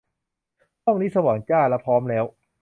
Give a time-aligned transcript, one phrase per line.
[0.85, 2.25] ห้องนี้สว่างจ้า และพร้อมแล้ว